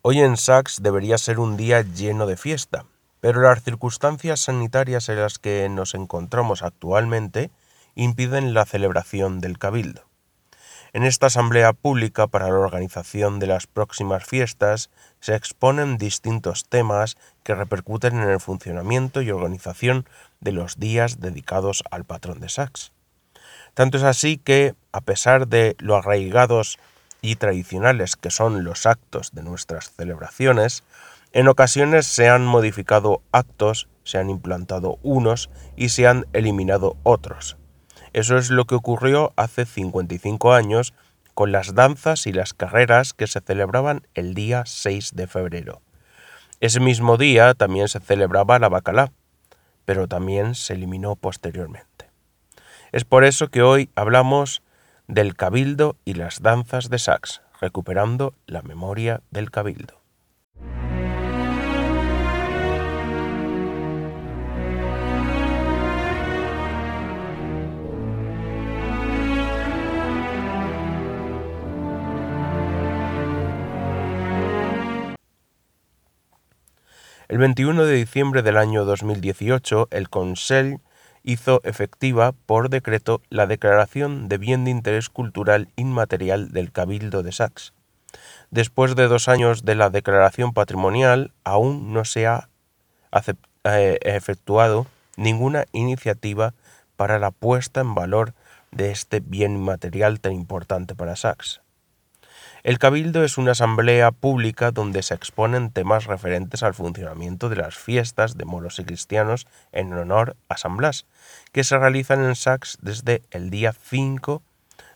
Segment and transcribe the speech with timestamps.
[0.00, 2.84] Hoy en Sachs debería ser un día lleno de fiesta,
[3.20, 7.50] pero las circunstancias sanitarias en las que nos encontramos actualmente
[7.96, 10.04] impiden la celebración del cabildo.
[10.92, 14.88] En esta asamblea pública para la organización de las próximas fiestas
[15.18, 20.06] se exponen distintos temas que repercuten en el funcionamiento y organización
[20.38, 22.92] de los días dedicados al patrón de Sachs.
[23.74, 26.78] Tanto es así que, a pesar de lo arraigados
[27.20, 30.84] y tradicionales que son los actos de nuestras celebraciones,
[31.32, 37.56] en ocasiones se han modificado actos, se han implantado unos y se han eliminado otros.
[38.12, 40.94] Eso es lo que ocurrió hace 55 años
[41.34, 45.82] con las danzas y las carreras que se celebraban el día 6 de febrero.
[46.60, 49.12] Ese mismo día también se celebraba la bacalá,
[49.84, 52.10] pero también se eliminó posteriormente.
[52.90, 54.62] Es por eso que hoy hablamos
[55.08, 60.02] del cabildo y las danzas de sax, recuperando la memoria del cabildo.
[77.28, 80.80] El 21 de diciembre del año 2018, el Conseil
[81.28, 87.32] hizo efectiva por decreto la declaración de bien de interés cultural inmaterial del Cabildo de
[87.32, 87.74] Sax.
[88.50, 92.48] Después de dos años de la declaración patrimonial, aún no se ha
[93.64, 96.54] eh, efectuado ninguna iniciativa
[96.96, 98.32] para la puesta en valor
[98.70, 101.60] de este bien inmaterial tan importante para Sax.
[102.68, 107.78] El Cabildo es una asamblea pública donde se exponen temas referentes al funcionamiento de las
[107.78, 111.06] fiestas de moros y cristianos en honor a San Blas,
[111.52, 114.42] que se realizan en Sax desde el día 5,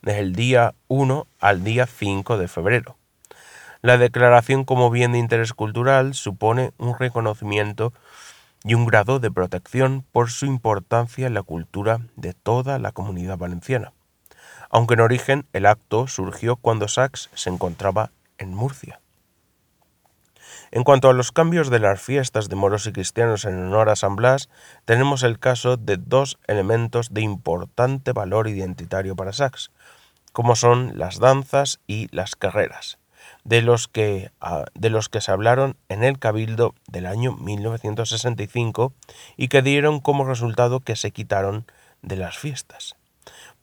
[0.02, 2.98] desde el día 1 al día 5 de febrero.
[3.80, 7.94] La declaración como bien de interés cultural supone un reconocimiento
[8.64, 13.38] y un grado de protección por su importancia en la cultura de toda la comunidad
[13.38, 13.94] valenciana
[14.72, 19.00] aunque en origen el acto surgió cuando Sachs se encontraba en Murcia.
[20.72, 23.96] En cuanto a los cambios de las fiestas de moros y cristianos en honor a
[23.96, 24.48] San Blas,
[24.86, 29.70] tenemos el caso de dos elementos de importante valor identitario para Sachs,
[30.32, 32.98] como son las danzas y las carreras,
[33.44, 38.94] de los que, ah, de los que se hablaron en el Cabildo del año 1965
[39.36, 41.66] y que dieron como resultado que se quitaron
[42.00, 42.96] de las fiestas.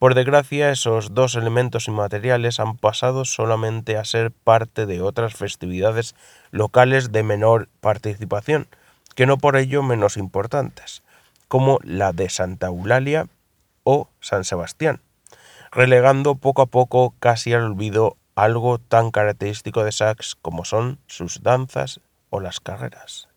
[0.00, 6.14] Por desgracia, esos dos elementos inmateriales han pasado solamente a ser parte de otras festividades
[6.50, 8.66] locales de menor participación,
[9.14, 11.02] que no por ello menos importantes,
[11.48, 13.26] como la de Santa Eulalia
[13.84, 15.02] o San Sebastián,
[15.70, 21.42] relegando poco a poco casi al olvido algo tan característico de Sax como son sus
[21.42, 22.00] danzas
[22.30, 23.29] o las carreras.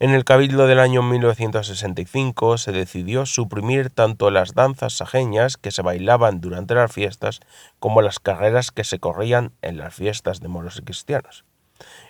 [0.00, 5.82] En el Cabildo del año 1965 se decidió suprimir tanto las danzas sajeñas que se
[5.82, 7.40] bailaban durante las fiestas
[7.80, 11.44] como las carreras que se corrían en las fiestas de moros y cristianos.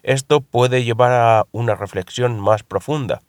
[0.03, 3.23] Esto puede llevar a una reflexión más profunda,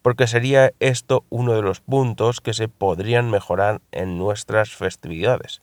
[0.00, 5.60] porque sería esto uno de los puntos que se podrían mejorar en nuestras festividades.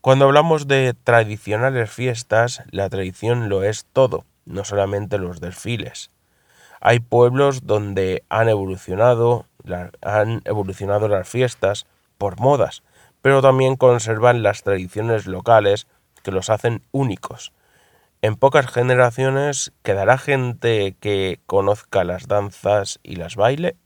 [0.00, 6.10] Cuando hablamos de tradicionales fiestas, la tradición lo es todo, no solamente los desfiles.
[6.80, 9.46] Hay pueblos donde han evolucionado,
[10.02, 11.86] han evolucionado las fiestas
[12.16, 12.82] por modas,
[13.20, 15.86] pero también conservan las tradiciones locales
[16.22, 17.52] que los hacen únicos.
[18.22, 23.76] En pocas generaciones quedará gente que conozca las danzas y las baile.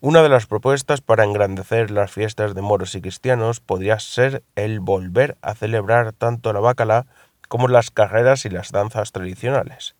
[0.00, 4.78] Una de las propuestas para engrandecer las fiestas de moros y cristianos podría ser el
[4.78, 7.06] volver a celebrar tanto la bacala
[7.48, 9.97] como las carreras y las danzas tradicionales.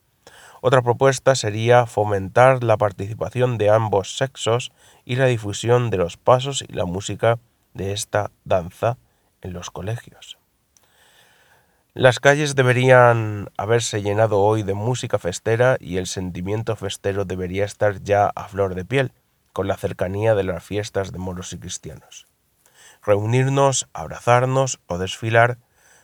[0.61, 4.73] Otra propuesta sería fomentar la participación de ambos sexos
[5.05, 7.39] y la difusión de los pasos y la música
[7.75, 8.99] de esta danza
[9.41, 10.39] en los colegios.
[11.95, 18.03] Las calles deberían haberse llenado hoy de música festera y el sentimiento festero debería estar
[18.03, 19.13] ya a flor de piel
[19.53, 22.27] con la cercanía de las fiestas de moros y cristianos.
[23.05, 25.59] Reunirnos, abrazarnos o desfilar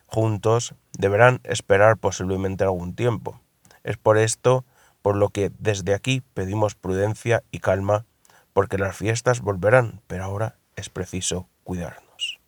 [0.06, 3.40] juntos deberán esperar posiblemente algún tiempo
[3.84, 4.64] es por esto
[5.02, 8.06] por lo que desde aquí pedimos prudencia y calma,
[8.54, 12.40] porque las fiestas volverán, pero ahora es preciso cuidarnos.